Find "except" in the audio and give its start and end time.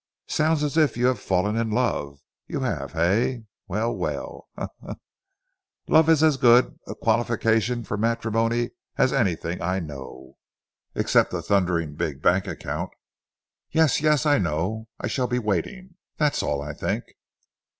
10.95-11.33